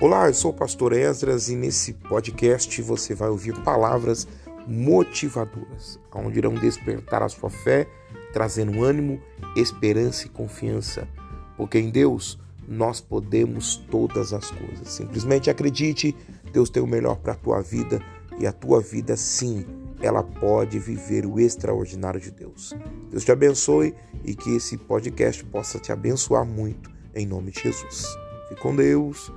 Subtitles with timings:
[0.00, 4.26] Olá, eu sou o pastor Esdras e nesse podcast você vai ouvir palavras
[4.66, 7.86] motivadoras, onde irão despertar a sua fé,
[8.32, 9.20] trazendo ânimo,
[9.54, 11.06] esperança e confiança,
[11.54, 14.88] porque em Deus nós podemos todas as coisas.
[14.88, 16.16] Simplesmente acredite,
[16.50, 18.00] Deus tem o melhor para a tua vida
[18.38, 19.66] e a tua vida sim,
[20.00, 22.74] ela pode viver o extraordinário de Deus.
[23.10, 23.94] Deus te abençoe
[24.24, 28.06] e que esse podcast possa te abençoar muito em nome de Jesus.
[28.48, 29.30] Fique com Deus